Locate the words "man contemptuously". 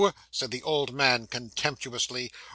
0.91-2.31